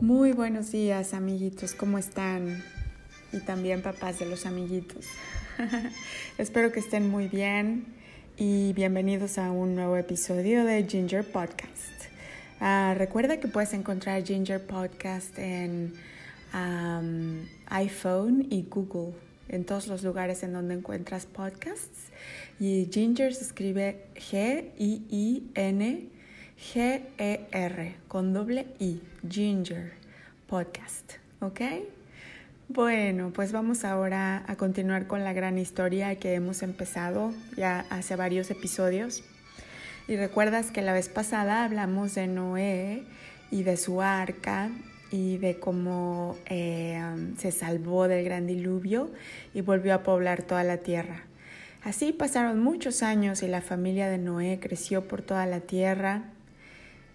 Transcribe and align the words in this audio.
Muy 0.00 0.32
buenos 0.32 0.72
días, 0.72 1.14
amiguitos, 1.14 1.74
¿cómo 1.74 1.96
están? 1.96 2.62
Y 3.32 3.38
también 3.38 3.82
papás 3.82 4.18
de 4.18 4.26
los 4.26 4.46
amiguitos. 4.46 5.06
Espero 6.38 6.72
que 6.72 6.80
estén 6.80 7.08
muy 7.08 7.28
bien 7.28 7.84
y 8.36 8.72
bienvenidos 8.72 9.38
a 9.38 9.52
un 9.52 9.76
nuevo 9.76 9.96
episodio 9.96 10.64
de 10.64 10.84
Ginger 10.88 11.24
Podcast. 11.24 12.08
Uh, 12.60 12.94
recuerda 12.94 13.38
que 13.38 13.46
puedes 13.46 13.74
encontrar 13.74 14.24
Ginger 14.24 14.66
Podcast 14.66 15.38
en 15.38 15.94
iPhone 17.66 18.46
y 18.50 18.62
Google, 18.68 19.14
en 19.48 19.64
todos 19.64 19.86
los 19.86 20.02
lugares 20.02 20.42
en 20.42 20.52
donde 20.52 20.74
encuentras 20.74 21.26
podcasts. 21.26 22.10
Y 22.58 22.88
Ginger 22.92 23.34
se 23.34 23.44
escribe 23.44 24.06
G-I-I-N. 24.16 26.08
G-E-R 26.58 27.96
con 28.08 28.32
doble 28.32 28.66
I, 28.78 29.00
Ginger 29.28 29.92
Podcast, 30.46 31.14
¿ok? 31.40 31.60
Bueno, 32.68 33.32
pues 33.34 33.52
vamos 33.52 33.84
ahora 33.84 34.44
a 34.46 34.56
continuar 34.56 35.06
con 35.06 35.24
la 35.24 35.32
gran 35.32 35.58
historia 35.58 36.14
que 36.16 36.34
hemos 36.34 36.62
empezado 36.62 37.32
ya 37.56 37.84
hace 37.90 38.16
varios 38.16 38.50
episodios. 38.50 39.24
Y 40.08 40.16
recuerdas 40.16 40.70
que 40.70 40.82
la 40.82 40.92
vez 40.92 41.08
pasada 41.08 41.64
hablamos 41.64 42.14
de 42.14 42.26
Noé 42.28 43.02
y 43.50 43.62
de 43.62 43.76
su 43.76 44.00
arca 44.00 44.70
y 45.10 45.36
de 45.38 45.58
cómo 45.58 46.36
eh, 46.46 47.00
se 47.38 47.52
salvó 47.52 48.08
del 48.08 48.24
gran 48.24 48.46
diluvio 48.46 49.10
y 49.52 49.60
volvió 49.60 49.94
a 49.94 50.02
poblar 50.02 50.42
toda 50.42 50.64
la 50.64 50.78
tierra. 50.78 51.24
Así 51.82 52.12
pasaron 52.12 52.62
muchos 52.62 53.02
años 53.02 53.42
y 53.42 53.48
la 53.48 53.60
familia 53.60 54.08
de 54.08 54.18
Noé 54.18 54.58
creció 54.60 55.06
por 55.06 55.20
toda 55.20 55.44
la 55.46 55.60
tierra 55.60 56.22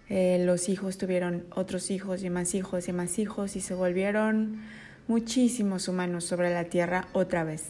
eh, 0.08 0.42
los 0.44 0.68
hijos 0.68 0.98
tuvieron 0.98 1.44
otros 1.54 1.90
hijos 1.90 2.22
y 2.22 2.30
más 2.30 2.54
hijos 2.54 2.88
y 2.88 2.92
más 2.92 3.18
hijos 3.18 3.56
y 3.56 3.60
se 3.60 3.74
volvieron 3.74 4.60
muchísimos 5.06 5.88
humanos 5.88 6.24
sobre 6.24 6.50
la 6.50 6.64
tierra 6.64 7.08
otra 7.12 7.44
vez. 7.44 7.66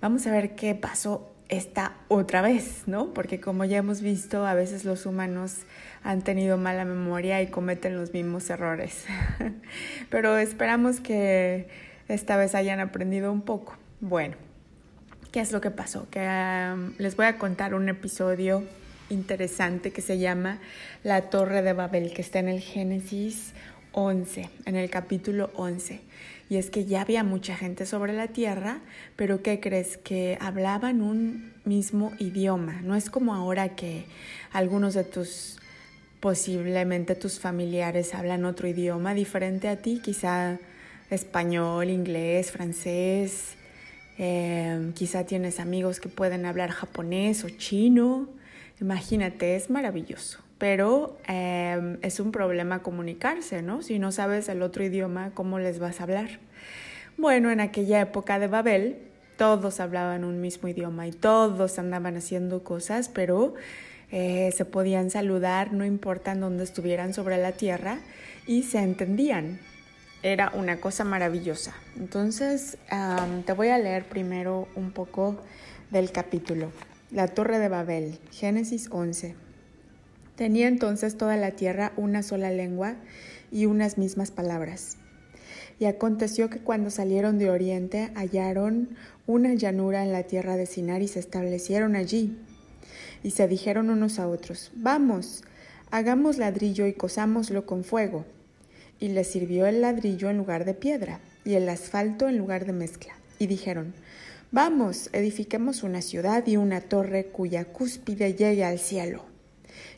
Vamos 0.00 0.26
a 0.26 0.30
ver 0.30 0.54
qué 0.54 0.74
pasó 0.74 1.30
esta 1.48 1.94
otra 2.08 2.42
vez, 2.42 2.82
¿no? 2.86 3.14
Porque 3.14 3.40
como 3.40 3.64
ya 3.64 3.78
hemos 3.78 4.00
visto, 4.00 4.46
a 4.46 4.54
veces 4.54 4.84
los 4.84 5.06
humanos 5.06 5.62
han 6.02 6.22
tenido 6.22 6.58
mala 6.58 6.84
memoria 6.84 7.40
y 7.42 7.48
cometen 7.48 7.96
los 7.96 8.12
mismos 8.12 8.48
errores. 8.50 9.04
Pero 10.10 10.36
esperamos 10.38 11.00
que 11.00 11.68
esta 12.08 12.36
vez 12.36 12.54
hayan 12.54 12.80
aprendido 12.80 13.32
un 13.32 13.42
poco. 13.42 13.76
Bueno, 14.00 14.36
¿qué 15.32 15.40
es 15.40 15.52
lo 15.52 15.60
que 15.60 15.70
pasó? 15.70 16.08
Que 16.10 16.20
um, 16.20 16.92
les 16.98 17.16
voy 17.16 17.26
a 17.26 17.38
contar 17.38 17.74
un 17.74 17.88
episodio 17.88 18.62
interesante 19.10 19.90
que 19.90 20.02
se 20.02 20.18
llama 20.18 20.58
La 21.02 21.30
Torre 21.30 21.62
de 21.62 21.72
Babel, 21.72 22.12
que 22.12 22.22
está 22.22 22.38
en 22.38 22.48
el 22.48 22.60
Génesis 22.60 23.52
11, 23.92 24.48
en 24.66 24.76
el 24.76 24.90
capítulo 24.90 25.50
11. 25.54 26.00
Y 26.50 26.56
es 26.56 26.70
que 26.70 26.86
ya 26.86 27.02
había 27.02 27.24
mucha 27.24 27.56
gente 27.56 27.84
sobre 27.84 28.12
la 28.14 28.28
tierra, 28.28 28.80
pero 29.16 29.42
¿qué 29.42 29.60
crees? 29.60 29.98
Que 29.98 30.38
hablaban 30.40 31.02
un 31.02 31.52
mismo 31.64 32.12
idioma. 32.18 32.80
No 32.82 32.96
es 32.96 33.10
como 33.10 33.34
ahora 33.34 33.76
que 33.76 34.06
algunos 34.52 34.94
de 34.94 35.04
tus, 35.04 35.58
posiblemente 36.20 37.14
tus 37.14 37.38
familiares 37.38 38.14
hablan 38.14 38.46
otro 38.46 38.66
idioma 38.66 39.12
diferente 39.12 39.68
a 39.68 39.76
ti, 39.76 40.00
quizá 40.02 40.58
español, 41.10 41.90
inglés, 41.90 42.50
francés. 42.50 43.54
Eh, 44.16 44.90
quizá 44.94 45.24
tienes 45.24 45.60
amigos 45.60 46.00
que 46.00 46.08
pueden 46.08 46.46
hablar 46.46 46.70
japonés 46.70 47.44
o 47.44 47.50
chino. 47.50 48.37
Imagínate, 48.80 49.56
es 49.56 49.70
maravilloso, 49.70 50.38
pero 50.58 51.18
em, 51.26 51.98
es 52.02 52.20
un 52.20 52.30
problema 52.30 52.82
comunicarse, 52.82 53.60
¿no? 53.60 53.82
Si 53.82 53.98
no 53.98 54.12
sabes 54.12 54.48
el 54.48 54.62
otro 54.62 54.84
idioma, 54.84 55.32
¿cómo 55.34 55.58
les 55.58 55.80
vas 55.80 56.00
a 56.00 56.04
hablar? 56.04 56.38
Bueno, 57.16 57.50
en 57.50 57.58
aquella 57.60 58.00
época 58.00 58.38
de 58.38 58.46
Babel, 58.46 58.98
todos 59.36 59.80
hablaban 59.80 60.24
un 60.24 60.40
mismo 60.40 60.68
idioma 60.68 61.08
y 61.08 61.12
todos 61.12 61.78
andaban 61.78 62.16
haciendo 62.16 62.62
cosas, 62.62 63.08
pero 63.08 63.54
eh, 64.12 64.52
se 64.56 64.64
podían 64.64 65.10
saludar, 65.10 65.72
no 65.72 65.84
importa 65.84 66.32
en 66.32 66.40
dónde 66.40 66.62
estuvieran 66.62 67.14
sobre 67.14 67.38
la 67.38 67.52
tierra, 67.52 67.98
y 68.46 68.62
se 68.62 68.78
entendían. 68.78 69.58
Era 70.22 70.50
una 70.54 70.80
cosa 70.80 71.04
maravillosa. 71.04 71.74
Entonces, 71.96 72.78
te 73.46 73.52
voy 73.52 73.68
a 73.68 73.78
leer 73.78 74.04
primero 74.04 74.66
un 74.74 74.90
poco 74.90 75.36
del 75.90 76.10
capítulo. 76.10 76.72
La 77.10 77.26
Torre 77.26 77.58
de 77.58 77.70
Babel, 77.70 78.18
Génesis 78.32 78.90
11. 78.90 79.34
Tenía 80.36 80.68
entonces 80.68 81.16
toda 81.16 81.38
la 81.38 81.52
tierra 81.52 81.94
una 81.96 82.22
sola 82.22 82.50
lengua 82.50 82.96
y 83.50 83.64
unas 83.64 83.96
mismas 83.96 84.30
palabras. 84.30 84.98
Y 85.78 85.86
aconteció 85.86 86.50
que 86.50 86.58
cuando 86.58 86.90
salieron 86.90 87.38
de 87.38 87.48
oriente 87.48 88.10
hallaron 88.14 88.90
una 89.26 89.54
llanura 89.54 90.02
en 90.02 90.12
la 90.12 90.24
tierra 90.24 90.58
de 90.58 90.66
Sinar 90.66 91.00
y 91.00 91.08
se 91.08 91.18
establecieron 91.18 91.96
allí. 91.96 92.36
Y 93.22 93.30
se 93.30 93.48
dijeron 93.48 93.88
unos 93.88 94.18
a 94.18 94.28
otros, 94.28 94.70
vamos, 94.74 95.44
hagamos 95.90 96.36
ladrillo 96.36 96.86
y 96.86 96.92
cosámoslo 96.92 97.64
con 97.64 97.84
fuego. 97.84 98.26
Y 99.00 99.08
les 99.08 99.28
sirvió 99.28 99.64
el 99.64 99.80
ladrillo 99.80 100.28
en 100.28 100.36
lugar 100.36 100.66
de 100.66 100.74
piedra 100.74 101.20
y 101.46 101.54
el 101.54 101.70
asfalto 101.70 102.28
en 102.28 102.36
lugar 102.36 102.66
de 102.66 102.74
mezcla. 102.74 103.14
Y 103.38 103.46
dijeron, 103.46 103.94
Vamos, 104.50 105.10
edifiquemos 105.12 105.82
una 105.82 106.00
ciudad 106.00 106.46
y 106.46 106.56
una 106.56 106.80
torre 106.80 107.26
cuya 107.26 107.66
cúspide 107.66 108.32
llegue 108.32 108.64
al 108.64 108.78
cielo, 108.78 109.26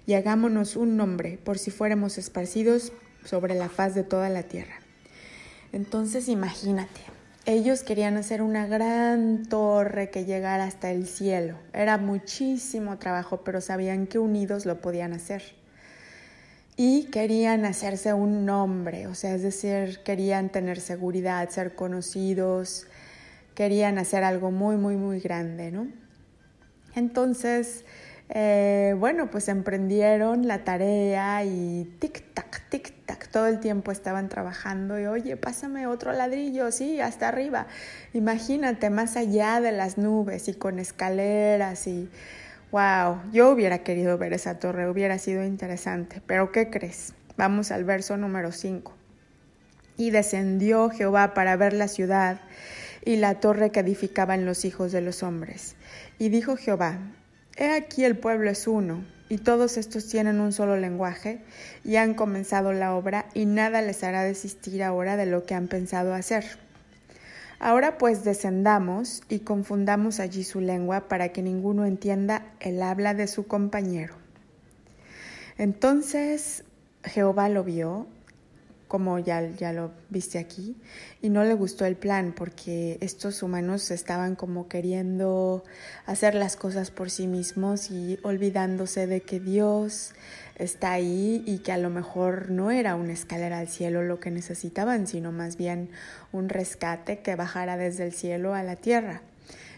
y 0.07 0.15
hagámonos 0.15 0.75
un 0.75 0.97
nombre 0.97 1.39
por 1.39 1.57
si 1.57 1.71
fuéramos 1.71 2.19
esparcidos 2.19 2.93
sobre 3.25 3.55
la 3.55 3.69
faz 3.69 3.95
de 3.95 4.03
toda 4.03 4.29
la 4.29 4.43
tierra. 4.43 4.81
Entonces 5.73 6.29
imagínate, 6.29 7.01
ellos 7.47 7.85
querían 7.85 8.17
hacer 8.17 8.43
una 8.43 8.67
gran 8.67 9.47
torre 9.47 10.11
que 10.11 10.25
llegara 10.25 10.65
hasta 10.65 10.91
el 10.91 11.07
cielo. 11.07 11.57
Era 11.73 11.97
muchísimo 11.97 12.99
trabajo, 12.99 13.43
pero 13.45 13.61
sabían 13.61 14.09
que 14.09 14.19
unidos 14.19 14.67
lo 14.67 14.81
podían 14.81 15.13
hacer. 15.13 15.45
Y 16.77 17.05
querían 17.05 17.65
hacerse 17.65 18.15
un 18.15 18.47
nombre, 18.47 19.07
o 19.07 19.15
sea, 19.15 19.33
es 19.33 19.43
decir, 19.43 20.01
querían 20.05 20.49
tener 20.49 20.81
seguridad, 20.81 21.49
ser 21.51 21.77
conocidos, 21.77 22.89
querían 23.61 23.99
hacer 23.99 24.25
algo 24.25 24.51
muy, 24.51 24.79
muy, 24.79 24.97
muy 24.97 25.21
grande, 25.21 25.71
¿no? 25.71 25.87
Entonces, 26.95 27.85
eh, 28.31 28.95
bueno, 28.97 29.31
pues 29.31 29.49
emprendieron 29.49 30.49
la 30.49 30.65
tarea 30.65 31.45
y 31.45 31.85
tic-tac, 32.01 32.63
tic-tac, 32.71 33.29
todo 33.29 33.47
el 33.49 33.61
tiempo 33.61 33.93
estaban 33.93 34.31
trabajando 34.31 34.99
y, 34.99 35.05
oye, 35.05 35.37
pásame 35.37 35.87
otro 35.87 36.15
ladrillo, 36.15 36.73
sí, 36.73 37.03
hasta 37.03 37.29
arriba. 37.29 37.67
Imagínate, 38.15 38.89
más 38.89 39.19
allá 39.19 39.61
de 39.61 39.73
las 39.73 39.99
nubes 39.99 40.49
y 40.49 40.55
con 40.55 40.79
escaleras 40.79 41.87
y, 41.87 42.09
wow, 42.73 43.21
yo 43.31 43.51
hubiera 43.51 43.81
querido 43.81 44.17
ver 44.17 44.33
esa 44.33 44.59
torre, 44.59 44.89
hubiera 44.89 45.19
sido 45.19 45.45
interesante, 45.45 46.23
pero 46.27 46.51
¿qué 46.51 46.71
crees? 46.71 47.13
Vamos 47.37 47.73
al 47.73 47.85
verso 47.85 48.17
número 48.17 48.53
5. 48.53 48.95
Y 49.99 50.13
descendió 50.13 50.89
Jehová 50.89 51.35
para 51.35 51.57
ver 51.57 51.75
la 51.75 51.89
ciudad 51.89 52.41
y 53.05 53.17
la 53.17 53.41
torre 53.41 53.71
que 53.71 53.81
edificaban 53.81 54.45
los 54.45 54.65
hijos 54.65 54.93
de 54.93 55.01
los 55.01 55.23
hombres. 55.23 55.77
Y 56.19 56.29
dijo 56.29 56.57
Jehová, 56.57 56.99
He 57.57 57.71
aquí 57.71 58.05
el 58.05 58.17
pueblo 58.17 58.51
es 58.51 58.67
uno, 58.67 59.05
y 59.29 59.39
todos 59.39 59.77
estos 59.77 60.07
tienen 60.09 60.41
un 60.41 60.53
solo 60.53 60.77
lenguaje, 60.77 61.41
y 61.85 61.97
han 61.97 62.15
comenzado 62.15 62.73
la 62.73 62.95
obra, 62.95 63.27
y 63.35 63.47
nada 63.47 63.83
les 63.83 64.03
hará 64.03 64.23
desistir 64.23 64.83
ahora 64.83 65.17
de 65.17 65.27
lo 65.27 65.45
que 65.45 65.55
han 65.55 65.69
pensado 65.69 66.15
hacer. 66.15 66.45
Ahora 67.59 67.99
pues 67.99 68.25
descendamos 68.25 69.23
y 69.29 69.41
confundamos 69.41 70.19
allí 70.19 70.45
su 70.45 70.61
lengua 70.61 71.09
para 71.09 71.29
que 71.29 71.43
ninguno 71.43 71.85
entienda 71.85 72.47
el 72.59 72.83
habla 72.83 73.13
de 73.13 73.27
su 73.27 73.47
compañero. 73.47 74.15
Entonces 75.59 76.65
Jehová 77.05 77.51
lo 77.51 77.63
vio 77.63 78.07
como 78.91 79.21
ya, 79.21 79.49
ya 79.53 79.73
lo 79.73 79.93
viste 80.09 80.41
aquí, 80.41 80.77
y 81.23 81.29
no 81.29 81.45
le 81.45 81.55
gustó 81.55 81.87
el 81.87 81.95
plan 81.95 82.35
porque 82.37 82.99
estos 83.01 83.41
humanos 83.45 83.93
estaban 83.93 84.35
como 84.35 84.67
queriendo 84.67 85.63
hacer 86.07 86.35
las 86.35 86.57
cosas 86.57 86.91
por 86.91 87.09
sí 87.09 87.29
mismos 87.29 87.93
y 87.93 88.19
olvidándose 88.25 89.07
de 89.07 89.21
que 89.21 89.39
Dios 89.39 90.13
está 90.57 90.91
ahí 90.91 91.45
y 91.47 91.59
que 91.59 91.71
a 91.71 91.79
lo 91.79 91.89
mejor 91.89 92.51
no 92.51 92.73
era 92.73 92.97
una 92.97 93.13
escalera 93.13 93.61
al 93.61 93.69
cielo 93.69 94.03
lo 94.03 94.19
que 94.19 94.33
necesitaban, 94.33 95.07
sino 95.07 95.31
más 95.31 95.57
bien 95.57 95.91
un 96.33 96.49
rescate 96.49 97.21
que 97.21 97.37
bajara 97.37 97.77
desde 97.77 98.03
el 98.03 98.13
cielo 98.13 98.55
a 98.55 98.65
la 98.65 98.75
tierra. 98.75 99.23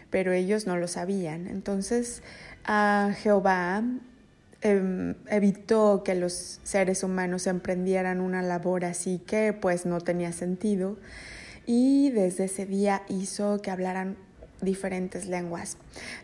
Pero 0.09 0.33
ellos 0.33 0.65
no 0.65 0.75
lo 0.75 0.87
sabían. 0.87 1.47
Entonces 1.47 2.23
a 2.65 3.13
Jehová 3.21 3.83
Em, 4.65 5.15
evitó 5.27 6.03
que 6.05 6.15
los 6.15 6.61
seres 6.63 7.03
humanos 7.03 7.47
emprendieran 7.47 8.21
una 8.21 8.41
labor 8.41 8.85
así 8.85 9.19
que 9.19 9.51
pues 9.51 9.85
no 9.85 9.99
tenía 9.99 10.31
sentido 10.31 10.95
y 11.65 12.11
desde 12.11 12.45
ese 12.45 12.65
día 12.65 13.03
hizo 13.09 13.61
que 13.61 13.71
hablaran 13.71 14.15
diferentes 14.61 15.25
lenguas. 15.25 15.75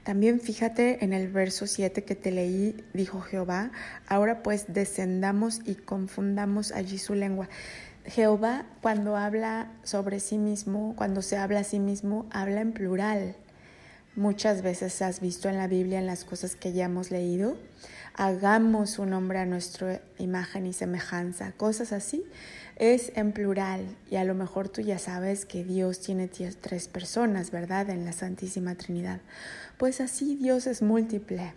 También 0.06 0.40
fíjate 0.40 1.04
en 1.04 1.12
el 1.12 1.28
verso 1.28 1.68
7 1.68 2.06
que 2.06 2.16
te 2.16 2.32
leí, 2.32 2.82
dijo 2.94 3.20
Jehová, 3.20 3.72
ahora 4.08 4.42
pues 4.42 4.68
descendamos 4.70 5.60
y 5.66 5.76
confundamos 5.76 6.72
allí 6.72 6.98
su 6.98 7.16
lengua. 7.16 7.50
Jehová 8.06 8.66
cuando 8.82 9.18
habla 9.18 9.70
sobre 9.84 10.22
sí 10.22 10.38
mismo, 10.38 10.96
cuando 10.96 11.22
se 11.22 11.36
habla 11.36 11.60
a 11.60 11.64
sí 11.66 11.80
mismo, 11.80 12.26
habla 12.32 12.62
en 12.62 12.72
plural. 12.72 13.36
Muchas 14.20 14.64
veces 14.64 15.02
has 15.02 15.22
visto 15.22 15.48
en 15.48 15.56
la 15.56 15.68
Biblia, 15.68 15.98
en 15.98 16.06
las 16.06 16.26
cosas 16.26 16.58
que 16.58 16.74
ya 16.74 16.84
hemos 16.84 17.10
leído, 17.10 17.56
hagamos 18.16 19.00
un 19.00 19.14
hombre 19.14 19.40
a 19.40 19.46
nuestra 19.46 20.02
imagen 20.18 20.68
y 20.68 20.74
semejanza, 20.74 21.54
cosas 21.54 21.94
así 21.94 22.26
es 22.76 23.14
en 23.16 23.32
plural 23.32 23.86
y 24.12 24.18
a 24.18 24.26
lo 24.26 24.36
mejor 24.36 24.68
tú 24.68 24.82
ya 24.82 25.00
sabes 25.00 25.46
que 25.46 25.64
Dios 25.64 26.02
tiene 26.02 26.28
tres 26.28 26.90
personas, 26.90 27.52
¿verdad? 27.52 27.90
En 27.90 28.04
la 28.04 28.12
Santísima 28.12 28.76
Trinidad. 28.76 29.22
Pues 29.78 30.02
así 30.02 30.36
Dios 30.36 30.68
es 30.68 30.82
múltiple. 30.82 31.54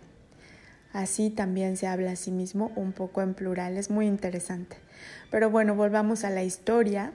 Así 0.93 1.31
también 1.31 1.75
se 1.75 1.87
habla 1.87 2.11
a 2.11 2.15
sí 2.15 2.31
mismo 2.31 2.71
un 2.77 2.93
poco 2.93 3.21
en 3.21 3.33
plural, 3.33 3.75
es 3.75 3.89
muy 3.89 4.07
interesante. 4.07 4.77
Pero 5.29 5.49
bueno, 5.49 5.75
volvamos 5.75 6.23
a 6.23 6.29
la 6.29 6.45
historia 6.45 7.11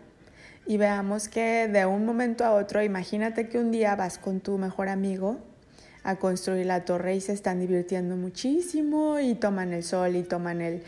y 0.68 0.76
veamos 0.76 1.28
que 1.28 1.66
de 1.66 1.86
un 1.86 2.04
momento 2.04 2.44
a 2.44 2.52
otro, 2.52 2.82
imagínate 2.82 3.48
que 3.48 3.58
un 3.58 3.70
día 3.70 3.96
vas 3.96 4.18
con 4.18 4.40
tu 4.40 4.58
mejor 4.58 4.90
amigo 4.90 5.38
a 6.04 6.16
construir 6.16 6.66
la 6.66 6.84
torre 6.84 7.16
y 7.16 7.22
se 7.22 7.32
están 7.32 7.58
divirtiendo 7.58 8.16
muchísimo 8.16 9.18
y 9.18 9.34
toman 9.34 9.72
el 9.72 9.82
sol 9.82 10.14
y 10.14 10.22
toman 10.22 10.60
el, 10.60 10.82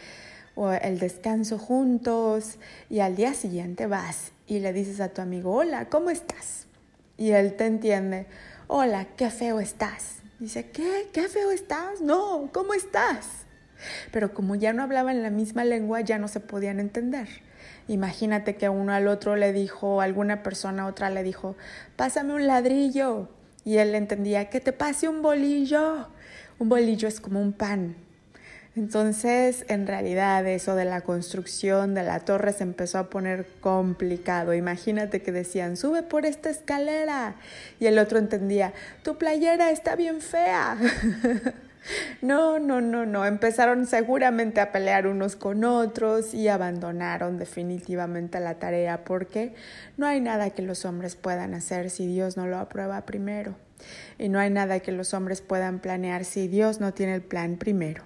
el 0.82 0.98
descanso 0.98 1.58
juntos 1.58 2.58
y 2.90 3.00
al 3.00 3.16
día 3.16 3.32
siguiente 3.32 3.86
vas 3.86 4.32
y 4.46 4.58
le 4.58 4.74
dices 4.74 5.00
a 5.00 5.08
tu 5.08 5.22
amigo, 5.22 5.54
hola, 5.54 5.88
¿cómo 5.88 6.10
estás? 6.10 6.66
Y 7.16 7.30
él 7.30 7.54
te 7.54 7.64
entiende, 7.64 8.26
hola, 8.66 9.06
qué 9.16 9.30
feo 9.30 9.60
estás. 9.60 10.18
Dice, 10.40 10.70
¿qué? 10.70 11.08
¿Qué 11.10 11.22
feo 11.28 11.50
estás? 11.52 12.02
No, 12.02 12.50
¿cómo 12.52 12.74
estás? 12.74 13.46
Pero 14.12 14.34
como 14.34 14.56
ya 14.56 14.74
no 14.74 14.82
hablaban 14.82 15.22
la 15.22 15.30
misma 15.30 15.64
lengua, 15.64 16.02
ya 16.02 16.18
no 16.18 16.28
se 16.28 16.40
podían 16.40 16.80
entender. 16.80 17.28
Imagínate 17.90 18.56
que 18.56 18.68
uno 18.68 18.92
al 18.92 19.08
otro 19.08 19.36
le 19.36 19.52
dijo, 19.52 20.00
alguna 20.00 20.42
persona 20.42 20.84
a 20.84 20.86
otra 20.86 21.10
le 21.10 21.22
dijo, 21.22 21.56
pásame 21.96 22.34
un 22.34 22.46
ladrillo. 22.46 23.28
Y 23.64 23.76
él 23.76 23.94
entendía, 23.94 24.48
que 24.48 24.60
te 24.60 24.72
pase 24.72 25.08
un 25.08 25.22
bolillo. 25.22 26.08
Un 26.58 26.68
bolillo 26.68 27.08
es 27.08 27.20
como 27.20 27.40
un 27.40 27.52
pan, 27.52 27.96
entonces, 28.76 29.64
en 29.68 29.86
realidad, 29.86 30.46
eso 30.46 30.76
de 30.76 30.84
la 30.84 31.00
construcción 31.00 31.92
de 31.94 32.04
la 32.04 32.20
torre 32.20 32.52
se 32.52 32.62
empezó 32.62 32.98
a 32.98 33.10
poner 33.10 33.46
complicado. 33.60 34.54
Imagínate 34.54 35.22
que 35.22 35.32
decían, 35.32 35.76
sube 35.76 36.02
por 36.04 36.24
esta 36.24 36.50
escalera. 36.50 37.34
Y 37.80 37.86
el 37.86 37.98
otro 37.98 38.18
entendía, 38.18 38.72
tu 39.02 39.18
playera 39.18 39.70
está 39.70 39.96
bien 39.96 40.20
fea. 40.20 40.78
no, 42.22 42.58
no, 42.58 42.80
no, 42.80 43.06
no. 43.06 43.24
Empezaron 43.24 43.86
seguramente 43.86 44.60
a 44.60 44.72
pelear 44.72 45.06
unos 45.06 45.36
con 45.36 45.64
otros 45.64 46.34
y 46.34 46.48
abandonaron 46.48 47.38
definitivamente 47.38 48.40
la 48.40 48.58
tarea 48.58 49.04
porque 49.04 49.54
no 49.96 50.06
hay 50.06 50.20
nada 50.20 50.50
que 50.50 50.62
los 50.62 50.84
hombres 50.84 51.16
puedan 51.16 51.54
hacer 51.54 51.88
si 51.90 52.06
Dios 52.06 52.36
no 52.36 52.46
lo 52.46 52.58
aprueba 52.58 53.06
primero. 53.06 53.54
Y 54.18 54.28
no 54.28 54.38
hay 54.38 54.50
nada 54.50 54.80
que 54.80 54.92
los 54.92 55.14
hombres 55.14 55.40
puedan 55.40 55.78
planear 55.78 56.24
si 56.26 56.48
Dios 56.48 56.80
no 56.80 56.92
tiene 56.92 57.14
el 57.14 57.22
plan 57.22 57.56
primero. 57.56 58.04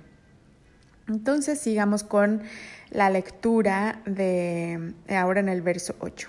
Entonces 1.08 1.58
sigamos 1.58 2.04
con 2.04 2.42
la 2.90 3.10
lectura 3.10 4.00
de 4.06 4.94
ahora 5.08 5.40
en 5.40 5.48
el 5.48 5.60
verso 5.60 5.96
8. 5.98 6.28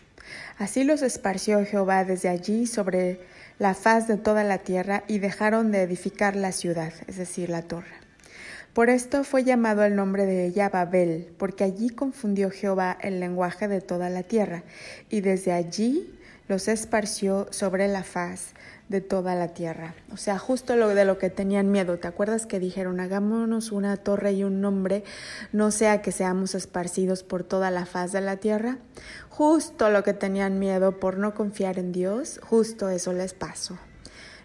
Así 0.57 0.83
los 0.83 1.01
esparció 1.03 1.63
Jehová 1.65 2.03
desde 2.03 2.29
allí 2.29 2.65
sobre 2.65 3.21
la 3.59 3.73
faz 3.73 4.07
de 4.07 4.17
toda 4.17 4.43
la 4.43 4.59
tierra 4.59 5.03
y 5.07 5.19
dejaron 5.19 5.71
de 5.71 5.81
edificar 5.81 6.35
la 6.35 6.51
ciudad, 6.51 6.93
es 7.07 7.17
decir, 7.17 7.49
la 7.49 7.61
torre. 7.61 7.95
Por 8.73 8.89
esto 8.89 9.23
fue 9.23 9.45
llamado 9.45 9.85
el 9.85 9.95
nombre 9.95 10.25
de 10.25 10.47
ella 10.47 10.67
Babel, 10.67 11.29
porque 11.37 11.63
allí 11.63 11.89
confundió 11.89 12.51
Jehová 12.51 12.97
el 13.01 13.21
lenguaje 13.21 13.69
de 13.69 13.79
toda 13.79 14.09
la 14.09 14.23
tierra, 14.23 14.63
y 15.09 15.21
desde 15.21 15.53
allí 15.53 16.13
los 16.47 16.67
esparció 16.67 17.47
sobre 17.51 17.87
la 17.87 18.03
faz 18.03 18.53
de 18.89 19.01
toda 19.01 19.33
la 19.35 19.49
tierra. 19.49 19.95
O 20.11 20.17
sea, 20.17 20.37
justo 20.37 20.75
lo 20.75 20.89
de 20.89 21.05
lo 21.05 21.17
que 21.17 21.29
tenían 21.29 21.71
miedo. 21.71 21.97
¿Te 21.97 22.07
acuerdas 22.07 22.45
que 22.45 22.59
dijeron, 22.59 22.99
hagámonos 22.99 23.71
una 23.71 23.97
torre 23.97 24.33
y 24.33 24.43
un 24.43 24.61
nombre, 24.61 25.03
no 25.51 25.71
sea 25.71 26.01
que 26.01 26.11
seamos 26.11 26.53
esparcidos 26.53 27.23
por 27.23 27.43
toda 27.43 27.71
la 27.71 27.85
faz 27.85 28.11
de 28.11 28.21
la 28.21 28.37
tierra? 28.37 28.77
Justo 29.29 29.89
lo 29.89 30.03
que 30.03 30.13
tenían 30.13 30.59
miedo 30.59 30.99
por 30.99 31.17
no 31.17 31.33
confiar 31.33 31.79
en 31.79 31.91
Dios, 31.91 32.39
justo 32.43 32.89
eso 32.89 33.11
les 33.11 33.33
pasó. 33.33 33.77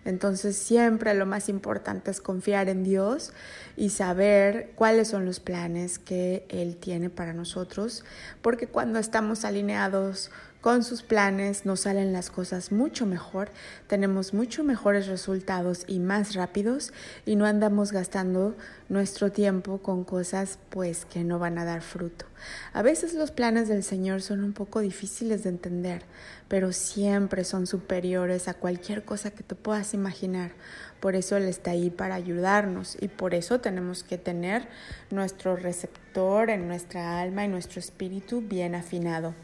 Entonces 0.06 0.56
siempre 0.56 1.12
lo 1.12 1.26
más 1.26 1.50
importante 1.50 2.10
es 2.10 2.22
confiar 2.22 2.70
en 2.70 2.84
Dios 2.84 3.32
y 3.76 3.90
saber 3.90 4.72
cuáles 4.74 5.08
son 5.08 5.26
los 5.26 5.40
planes 5.40 5.98
que 5.98 6.46
Él 6.48 6.76
tiene 6.76 7.10
para 7.10 7.34
nosotros, 7.34 8.04
porque 8.40 8.66
cuando 8.66 8.98
estamos 8.98 9.44
alineados 9.44 10.30
con 10.60 10.84
sus 10.84 11.02
planes 11.02 11.64
nos 11.64 11.80
salen 11.80 12.12
las 12.12 12.30
cosas 12.30 12.70
mucho 12.70 13.06
mejor, 13.06 13.50
tenemos 13.86 14.34
mucho 14.34 14.62
mejores 14.62 15.06
resultados 15.06 15.84
y 15.86 16.00
más 16.00 16.34
rápidos 16.34 16.92
y 17.24 17.36
no 17.36 17.46
andamos 17.46 17.92
gastando 17.92 18.54
nuestro 18.90 19.32
tiempo 19.32 19.78
con 19.78 20.04
cosas 20.04 20.58
pues 20.68 21.06
que 21.06 21.24
no 21.24 21.38
van 21.38 21.58
a 21.58 21.64
dar 21.64 21.80
fruto. 21.80 22.26
A 22.72 22.82
veces 22.82 23.14
los 23.14 23.30
planes 23.30 23.68
del 23.68 23.82
Señor 23.82 24.20
son 24.20 24.44
un 24.44 24.52
poco 24.52 24.80
difíciles 24.80 25.44
de 25.44 25.50
entender, 25.50 26.02
pero 26.48 26.72
siempre 26.72 27.44
son 27.44 27.66
superiores 27.66 28.48
a 28.48 28.54
cualquier 28.54 29.04
cosa 29.04 29.30
que 29.30 29.42
te 29.42 29.54
puedas 29.54 29.94
imaginar. 29.94 30.52
Por 31.00 31.16
eso 31.16 31.36
Él 31.36 31.44
está 31.44 31.72
ahí 31.72 31.90
para 31.90 32.14
ayudarnos 32.14 32.96
y 33.00 33.08
por 33.08 33.34
eso 33.34 33.60
tenemos 33.60 34.04
que 34.04 34.18
tener 34.18 34.68
nuestro 35.10 35.56
receptor 35.56 36.50
en 36.50 36.68
nuestra 36.68 37.20
alma 37.20 37.44
y 37.44 37.48
nuestro 37.48 37.80
espíritu 37.80 38.42
bien 38.42 38.74
afinado. 38.74 39.34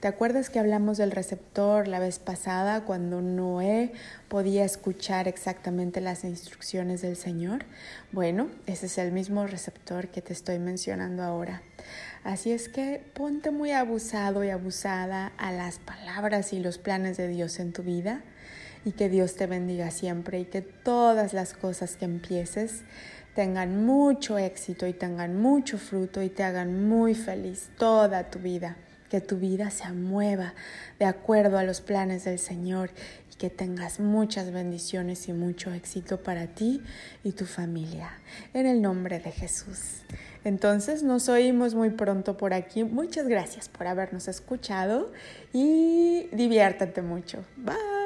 ¿Te 0.00 0.08
acuerdas 0.08 0.50
que 0.50 0.58
hablamos 0.58 0.96
del 0.96 1.12
receptor 1.12 1.86
la 1.86 2.00
vez 2.00 2.18
pasada 2.18 2.84
cuando 2.84 3.20
Noé 3.20 3.92
podía 4.28 4.64
escuchar 4.64 5.28
exactamente 5.28 6.00
las 6.00 6.24
instrucciones 6.24 7.02
del 7.02 7.16
Señor? 7.16 7.66
Bueno, 8.10 8.48
ese 8.66 8.86
es 8.86 8.98
el 8.98 9.12
mismo 9.12 9.46
receptor 9.46 10.08
que 10.08 10.22
te 10.22 10.32
estoy 10.32 10.58
mencionando 10.58 11.22
ahora. 11.22 11.62
Así 12.24 12.52
es 12.52 12.68
que 12.68 13.00
ponte 13.14 13.50
muy 13.50 13.72
abusado 13.72 14.42
y 14.42 14.50
abusada 14.50 15.32
a 15.36 15.52
las 15.52 15.78
palabras 15.78 16.52
y 16.52 16.60
los 16.60 16.78
planes 16.78 17.16
de 17.16 17.28
Dios 17.28 17.60
en 17.60 17.72
tu 17.72 17.82
vida 17.82 18.24
y 18.84 18.92
que 18.92 19.08
Dios 19.08 19.34
te 19.34 19.46
bendiga 19.46 19.90
siempre 19.90 20.40
y 20.40 20.44
que 20.44 20.62
todas 20.62 21.32
las 21.32 21.54
cosas 21.54 21.96
que 21.96 22.04
empieces 22.04 22.82
tengan 23.34 23.84
mucho 23.84 24.38
éxito 24.38 24.86
y 24.86 24.92
tengan 24.92 25.40
mucho 25.40 25.78
fruto 25.78 26.22
y 26.22 26.28
te 26.28 26.42
hagan 26.42 26.88
muy 26.88 27.14
feliz 27.14 27.70
toda 27.78 28.30
tu 28.30 28.38
vida 28.38 28.76
que 29.12 29.20
tu 29.20 29.36
vida 29.36 29.70
se 29.70 29.92
mueva 29.92 30.54
de 30.98 31.04
acuerdo 31.04 31.58
a 31.58 31.64
los 31.64 31.82
planes 31.82 32.24
del 32.24 32.38
Señor 32.38 32.88
y 33.30 33.36
que 33.36 33.50
tengas 33.50 34.00
muchas 34.00 34.50
bendiciones 34.52 35.28
y 35.28 35.34
mucho 35.34 35.70
éxito 35.70 36.22
para 36.22 36.46
ti 36.46 36.82
y 37.22 37.32
tu 37.32 37.44
familia. 37.44 38.08
En 38.54 38.64
el 38.64 38.80
nombre 38.80 39.18
de 39.18 39.30
Jesús. 39.30 40.00
Entonces 40.44 41.02
nos 41.02 41.28
oímos 41.28 41.74
muy 41.74 41.90
pronto 41.90 42.38
por 42.38 42.54
aquí. 42.54 42.84
Muchas 42.84 43.28
gracias 43.28 43.68
por 43.68 43.86
habernos 43.86 44.28
escuchado 44.28 45.12
y 45.52 46.30
diviértate 46.32 47.02
mucho. 47.02 47.44
Bye. 47.58 48.01